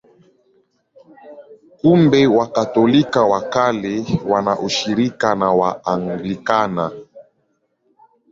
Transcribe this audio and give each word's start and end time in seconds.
Kumbe 1.77 2.27
Wakatoliki 2.27 3.17
wa 3.19 3.41
Kale 3.41 4.05
wana 4.27 4.59
ushirika 4.59 5.35
na 5.35 5.51
Waanglikana. 5.53 6.91